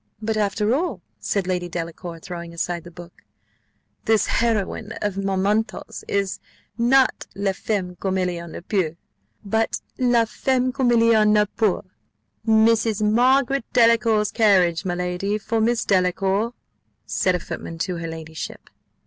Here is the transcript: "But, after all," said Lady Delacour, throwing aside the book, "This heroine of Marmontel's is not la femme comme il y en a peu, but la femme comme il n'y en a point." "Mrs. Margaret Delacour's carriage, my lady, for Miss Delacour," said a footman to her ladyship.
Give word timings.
"But, 0.19 0.35
after 0.35 0.73
all," 0.73 1.03
said 1.19 1.45
Lady 1.45 1.69
Delacour, 1.69 2.17
throwing 2.19 2.55
aside 2.55 2.85
the 2.85 2.89
book, 2.89 3.21
"This 4.05 4.25
heroine 4.25 4.93
of 5.03 5.15
Marmontel's 5.15 6.03
is 6.07 6.39
not 6.75 7.27
la 7.35 7.51
femme 7.53 7.97
comme 7.97 8.17
il 8.17 8.25
y 8.25 8.33
en 8.41 8.55
a 8.55 8.63
peu, 8.63 8.95
but 9.45 9.79
la 9.99 10.25
femme 10.25 10.71
comme 10.71 10.91
il 10.91 10.97
n'y 11.01 11.13
en 11.15 11.37
a 11.37 11.45
point." 11.45 11.85
"Mrs. 12.47 13.03
Margaret 13.03 13.63
Delacour's 13.73 14.31
carriage, 14.31 14.85
my 14.85 14.95
lady, 14.95 15.37
for 15.37 15.61
Miss 15.61 15.85
Delacour," 15.85 16.55
said 17.05 17.35
a 17.35 17.39
footman 17.39 17.77
to 17.77 17.97
her 17.97 18.07
ladyship. 18.07 18.71